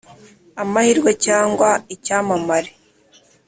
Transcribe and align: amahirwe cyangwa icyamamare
amahirwe 0.63 1.11
cyangwa 1.25 1.69
icyamamare 1.95 2.71